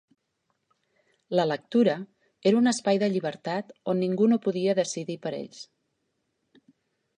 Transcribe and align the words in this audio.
La 1.39 1.43
lectura 1.49 1.95
era 2.51 2.59
un 2.63 2.71
espai 2.71 3.01
de 3.05 3.11
llibertat 3.17 3.71
on 3.95 4.03
ningú 4.07 4.31
no 4.33 4.41
podia 4.49 4.77
decidir 4.83 5.21
per 5.27 5.37
ells. 5.43 5.63